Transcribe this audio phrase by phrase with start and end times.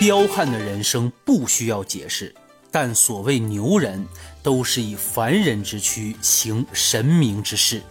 [0.00, 2.32] 彪悍的人生不需要解释，
[2.70, 4.06] 但所谓牛人，
[4.44, 7.82] 都是以凡人之躯行神明之事。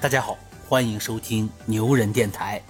[0.00, 2.62] 大家好，欢迎收听牛人电台。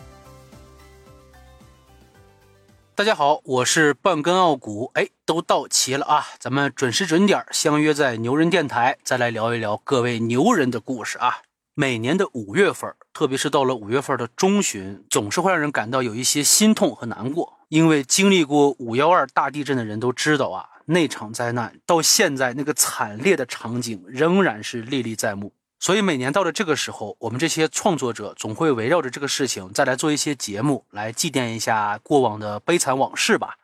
[2.94, 6.28] 大家好，我是半根傲骨，哎，都到齐了啊！
[6.38, 11.42] 咱们准时准点相约在牛人电台，再来聊一聊各位牛人的故事啊。
[11.74, 17.55] 每年的五月份，特别是到了五月份的中旬，总是会让人感到有一些心痛和难过。
[17.68, 25.52] 因为经历过五幺二大地震的人都知道啊，那场灾难到现在那个惨烈的场景仍然是历历在目。
[25.78, 33.56] 所以每年到了这个时候，我们这些创作者总会围绕着这个事情再来做一些节目，来祭奠一下过往的悲惨往事吧。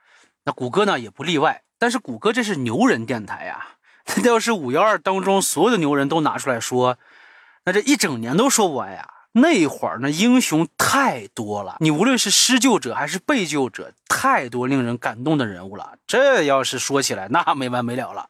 [0.44, 1.62] 那谷歌呢也不例外。
[1.78, 3.76] 但是谷歌这是牛人电台呀，
[4.22, 6.98] 那要是五幺二当中所有的牛人都拿出来说。
[7.64, 9.08] 那这一整年都说不完呀！
[9.32, 15.94] 那会儿那英雄太多了，你无论是施救者还是被救者，太多令人感动的人物了。
[16.06, 18.28] 这要是说起来，那没完没了了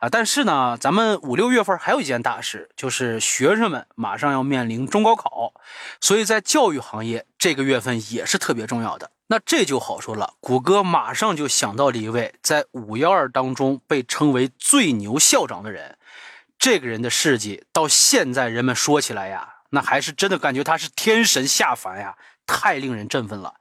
[0.00, 0.08] 啊！
[0.10, 5.54] 但是呢，咱们五六月份还有一件大事，就是学生们马上要面临中高考，
[5.98, 9.10] 所以在教育行业这个月份也是特别重要的。
[9.28, 15.96] 那这就好说了，谷歌马上就想到了一位在五幺二当中被称为最牛校长的人。
[16.58, 23.54] 这个人的事迹到现在人们说起来呀，那还是真的感觉他是天神下凡呀，太令人振奋了。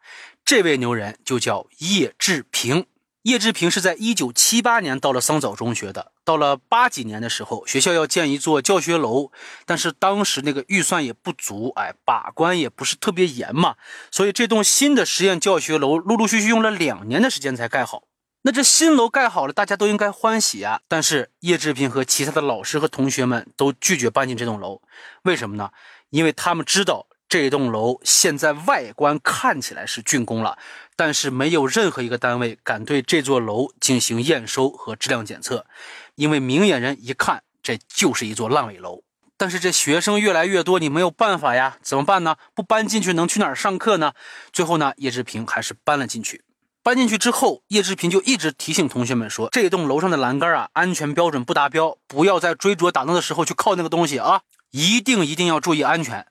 [0.45, 2.85] 这位牛人就叫叶志平。
[3.23, 6.11] 叶志平是在一九七八年到了桑枣中学的。
[6.25, 9.31] 到了八几年的时候，学校要建一座教学楼，
[9.65, 13.75] 但是当时那个预算也不足，哎，把关也不是特别严嘛，
[14.11, 18.03] 所以这栋新的实验教学楼陆陆续续用了两年的时间才盖好。
[18.45, 20.81] 那这新楼盖好了，大家都应该欢喜啊！
[20.89, 24.81] 但是叶志平和其他的老师和同学们都拒绝搬进这栋楼，
[25.23, 25.71] 为什么呢？
[26.13, 30.59] 因为他们知道这栋楼现在外观看起来是竣工了，
[30.95, 35.65] 但是没有任何一个单位敢对这座楼进行验收和质量检测，
[36.13, 39.01] 因为明眼人一看这就是一座烂尾楼。
[39.37, 42.35] 但是这学生越来越多，你没有办法呀，怎么办呢？
[42.53, 44.13] 不搬进去能去哪儿上课呢？
[44.51, 46.43] 最后呢，叶志平还是搬了进去。
[46.83, 54.41] 搬进去之后，叶志平就一直提醒同学们说：“这栋楼上的栏杆啊，安全标准不达标，不要在追逐打灯的时候去靠那个东西啊，
[54.73, 56.27] 一定一定要注意安全。”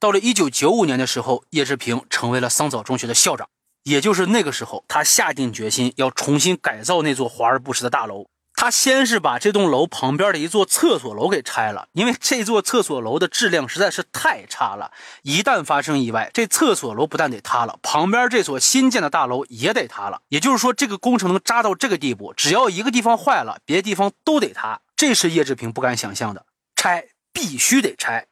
[0.00, 3.48] 到了一九九五年的时候，叶志平成为了桑枣中学的校长，
[3.82, 8.26] 也就是那个时候，他下定决心要重新改造那座华而不实的大楼。
[8.58, 20.22] 他先是把这栋楼旁边的一座厕所楼给拆了，因为这座厕所楼的质量实在是太差了，一旦发生意外，这厕所楼不但得塌了，旁边这所新建的大楼也得塌了。
[20.28, 24.80] 也就是说，这个工程能扎到这个地步，只要一个地方坏了，别的地方都得塌。
[24.96, 26.46] 这是叶志平不敢想象的，
[26.76, 27.04] 拆
[27.36, 28.26] 必须得拆。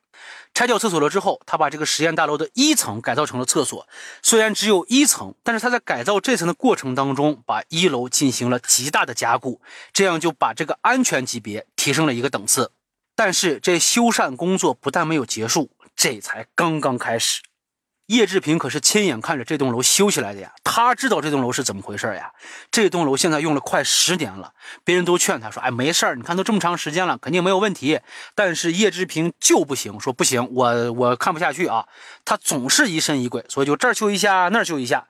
[0.54, 3.86] 拆掉厕所了之后，他把这个实验大楼的一层改造成了厕所。
[4.22, 9.60] 虽然只有一层，但是他在改造这层的过程当中，把一楼进行了极大的加固，
[9.92, 12.70] 这样就把这个安全级别提升了一个等次。
[13.14, 17.42] 但是这修缮工作不但没有结束，这才刚刚开始。
[18.06, 22.32] 叶志平可是亲眼看着这栋楼修起来的呀，他知道这栋楼是怎么回事呀。
[22.72, 28.00] 这栋楼现在用了快十年了，别人都劝他说：“哎，没事儿，你看都这么长时间了，肯定没有问题。”
[28.34, 31.86] 但是叶志平就不行，说不行，我我看不下去啊。
[32.24, 35.06] 他总是疑神疑鬼，所以就这儿修一下，那儿修一下。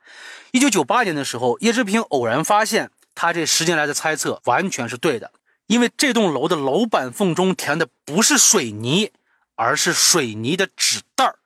[0.50, 5.32] 一九九八年的时候，叶志平偶然发现，他这十年来的猜测完全是对的，
[5.66, 9.12] 因为这栋楼的楼板缝中填的不是水泥，
[9.54, 11.36] 而是水泥的纸袋儿。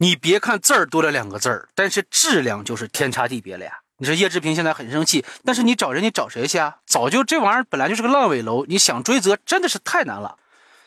[0.00, 3.72] 你别看字儿多了两个字儿，但是质量就是天差地别了呀！
[3.96, 6.76] 你说叶志平现在很生气，但是你找人，你找谁去啊？
[6.86, 10.36] 早就这玩意儿本来就是个烂尾楼，你想追责真的是太难了。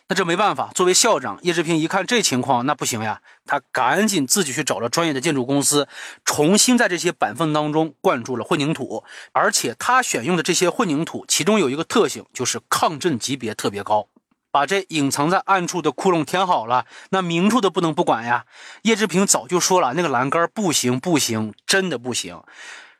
[0.07, 5.89] 那这没办法，作为校长，叶志平一看这情况，那不行呀，他赶紧自己去找了专业的建筑公司，
[6.23, 14.07] 重新在这些板缝当中灌注了混凝土，而且他选用的这些混凝土，其中有一个特性就是抗震级别特别高。
[14.51, 18.45] 把这隐藏在暗处的窟窿填好了，那明处的不能不管呀。
[18.83, 22.41] 叶志平早就说了，那个栏杆不行，不行，真的不行。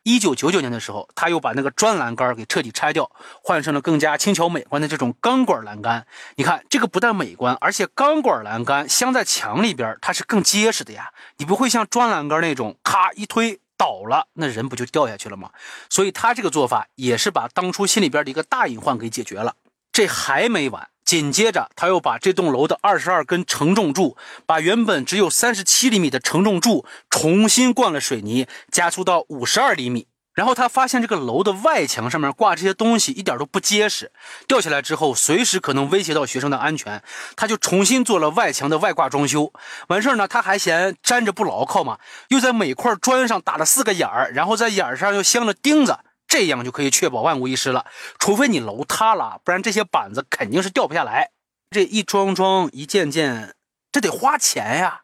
[0.04, 3.08] 一九九九年的时候，他又把那个砖栏杆给彻底拆掉，
[3.40, 6.04] 换上了更加轻巧美观的这种钢管栏杆。
[6.34, 11.12] 你看，这个不但美观，而且钢管栏杆镶在墙里边，它是更结实的呀。
[11.36, 15.50] 你不会像砖栏杆那种，咔一推倒了，那人不就掉下去了吗？
[15.88, 19.54] 所以他这个做法也是把当初心里边的一个大隐患给解决了。
[19.92, 20.88] 这还没完。
[21.04, 24.16] 紧接着，他又把这栋楼的二十二根承重柱，
[24.46, 30.06] 把原本只有三十七厘米的承重柱重新灌了水泥，加粗到五十二厘米。
[30.34, 34.10] 然后他发现这个楼的外墙上面挂这些东西一点都不结实，
[34.48, 37.02] 掉下来之后随时可能威胁到学生的安全。
[37.36, 39.52] 他就重新做了外墙的外挂装修。
[39.88, 45.98] 完事儿呢，他还嫌粘着不牢靠嘛，又在每块砖上打了四个眼儿，然后在眼儿上又镶了钉子。
[46.32, 47.84] 这样就可以确保万无一失了。
[48.18, 51.32] 除非你楼塌了，不然这些板子肯定是掉不下来。
[51.70, 53.54] 这一桩桩、一件件，
[53.92, 55.02] 这得花钱呀。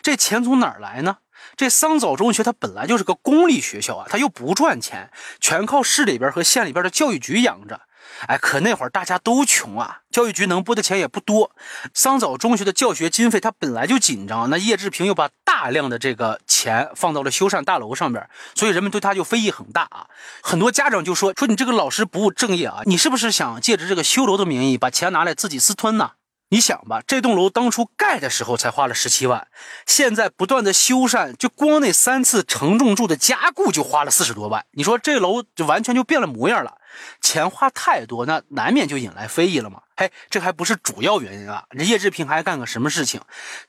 [0.00, 1.16] 这钱从哪儿来呢？
[1.56, 7.80] 这桑枣中学它本来就是个公立学校啊，它又不赚钱，全靠市里边和县里边的教育局养着。
[8.26, 11.50] 哎，可那会儿大家都穷啊，教育局能拨的钱也不多。
[11.94, 20.06] 桑枣中学的教学经费它本来就紧张，那叶志平又把大量的这个钱放到了修缮大楼上边，所以人们对他就非议很大啊。
[20.42, 26.12] 很多家长就说说你这个老师不务正业啊，你是不是想借着这个修楼的名义把钱拿来自己私吞呢？
[26.52, 29.46] 你想吧，这栋楼当初盖的时候才花了十七万，
[29.86, 34.66] 现在不断的修缮，就光那三次承重柱的加固就花了四十多万。
[34.72, 36.78] 你说这楼就完全就变了模样了，
[37.20, 39.82] 钱花太多，那难免就引来非议了嘛。
[39.96, 41.64] 嘿，这还不是主要原因啊！
[41.78, 43.20] 这叶志平还干个什么事情？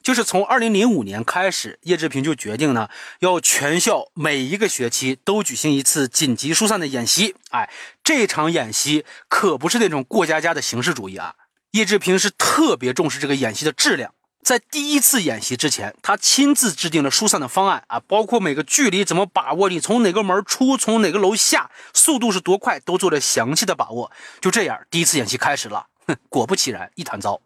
[0.01, 2.89] 就是从二零零五年开始，叶志平就决定呢，
[3.19, 7.35] 要全校每一个学期都举行一次紧急疏散的演习。
[7.49, 7.69] 哎，
[8.01, 11.35] 这场演习可不是那种过家家的形式主义啊。
[11.71, 14.13] 叶志平是特别重视这个演习的质量，
[14.43, 24.11] 在第一次演习之前，他亲自制定了疏散的方案啊，包括每个距离怎么把握，你从哪个门出，从哪个楼下，速度是多快，都做了详细的把握。
[24.41, 27.39] 就这样，第一次演习开始了，哼，果不其然，一团糟。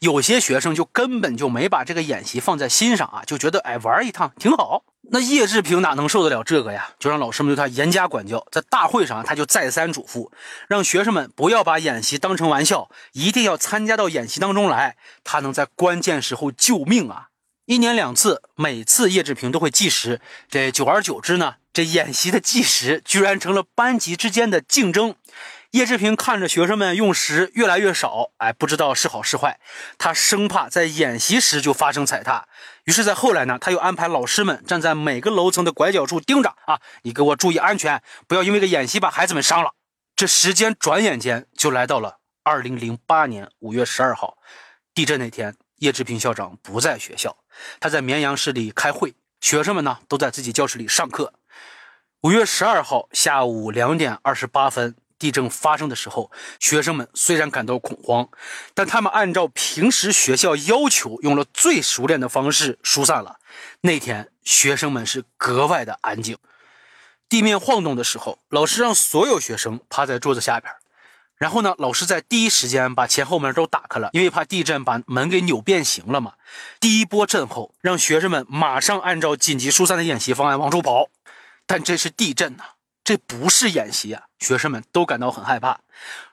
[0.00, 4.84] 有些学生就根本就没把这个演习放在心上啊，就觉得哎玩一趟挺好。
[5.10, 6.88] 那叶志平哪能受得了这个呀？
[6.98, 8.44] 就让老师们对他严加管教。
[8.50, 10.30] 在大会上，他就再三嘱咐，
[10.68, 14.96] 让学生们不要把演习当成玩笑，一定要参加到演习当中来。
[15.22, 17.28] 他能在关键时候救命啊！
[17.66, 20.20] 一年两次，每次叶志平都会计时。
[20.48, 25.14] 这久而久之呢，这演习的计时居然成了班级之间的竞争。
[25.76, 29.60] 叶志平看着学生们用时越来越少，哎，不知道是好是坏。
[29.98, 32.48] 他生怕在演习时就发生踩踏，
[32.84, 39.72] 于是，在后来呢，他又安排老师们站在每个楼层的拐角处盯着啊，你给我注意安全，不要因为个演习把孩子们伤了。
[40.14, 44.38] 这时间转眼间就来到了二零零八年五月十二号，
[44.94, 47.36] 地震那天，叶志平校长不在学校，
[47.78, 49.12] 他在绵阳市里开会，
[49.42, 51.34] 学生们呢都在自己教室里上课。
[52.22, 54.96] 五月十二号下午两点二十八分。
[55.18, 56.30] 地震发生的时候，
[56.60, 58.28] 学生们虽然感到恐慌，
[58.74, 63.38] 但他们按照平时学校要求，用了最熟练的方式疏散了。
[63.80, 66.36] 那天，学生们是格外的安静。
[67.28, 70.72] 地面晃动的时候，老师让所有学生趴在桌子下边，
[71.36, 76.34] 然后呢，老师在第一时间把前后门都打开了，因为怕地震把门给扭变形了嘛。
[76.78, 81.08] 第一波震后，让学生们马上按照紧急疏散的演习方案往出跑，
[81.66, 82.64] 但这是地震呐。
[83.06, 84.24] 这不是演习啊！
[84.40, 85.78] 学生们都感到很害怕，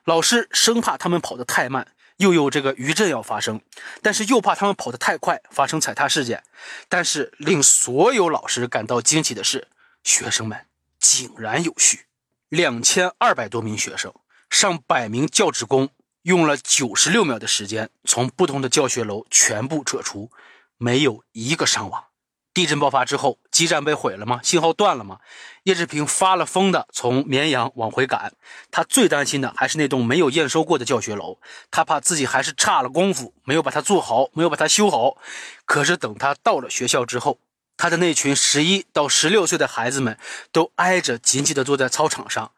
[0.02, 1.86] 老师生怕他们跑得太慢，
[2.16, 3.60] 又有这个余震要发生，
[4.02, 6.42] 但是又怕他们跑得太快发生踩踏事件。
[6.88, 9.68] 但是令所有老师感到惊奇的是，
[10.02, 10.66] 学生们
[10.98, 12.06] 井然有序。
[12.48, 14.12] 两千二百多名学生，
[14.50, 15.90] 上百名教职工，
[16.22, 20.28] 用了九十六秒的时间，从不同的教学楼全部撤出，
[20.76, 22.06] 没有一个伤亡。
[22.54, 24.40] 地震爆发之后，基站被毁了吗？
[24.42, 25.18] 信号断了吗？
[25.64, 28.32] 叶志平发了疯的从绵阳往回赶，
[28.70, 31.40] 他最担心的还是那栋没有验收过的教学楼，
[31.72, 35.16] 他怕自己还是差了功夫，没有把它做好，没有把它修好。
[35.64, 37.40] 可是等他到了学校之后，
[37.76, 40.16] 他的那群十一到十六岁的孩子们
[40.52, 42.52] 都挨着紧紧地坐在操场上，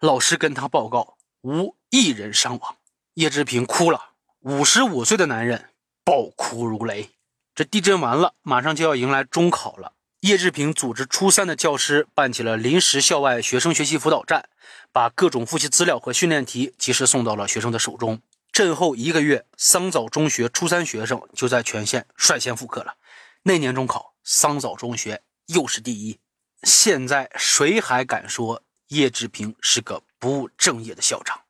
[0.00, 2.76] 老师跟他报告无一人伤亡。
[3.14, 5.68] 叶志平哭了，五十五岁的男人
[6.02, 7.10] 暴哭如雷。
[7.54, 9.92] 这地震完了，马上就要迎来中考了。
[10.20, 14.48] 叶志平组织初三的教师办起了临时校外学生学习辅导站，
[14.90, 18.22] 把各种复习资料和训练题及时送到了学生的手中。
[18.52, 22.94] 震后一个月，桑枣中学初三学生就在全县率先复课了。
[23.42, 26.18] 那年中考，桑枣中学又是第一。
[26.62, 31.41] 现在谁还敢说叶志平是个不务正业的校长？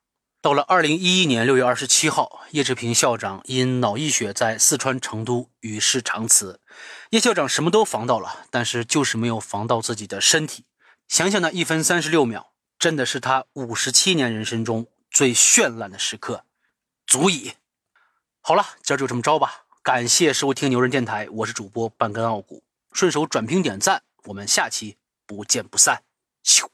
[0.42, 6.60] 到了二零一一年六月二十七号，叶志平校长因脑溢血在四川成都与世长辞。
[7.10, 10.64] 叶校长什么都防到了，但是就是没有防到自己的身体。
[11.06, 16.44] 想想那一分三十六秒，真的是他五十七年人生中最绚烂的时刻，
[17.06, 17.52] 足矣。
[18.40, 19.66] 好了，今儿就这么着吧。
[19.84, 26.02] 感谢收听牛人电台，我是主播半根傲骨，顺手转评点赞，我们下期不见不散。
[26.44, 26.66] 咻。